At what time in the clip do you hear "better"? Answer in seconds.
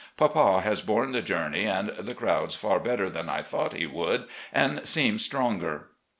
2.79-3.07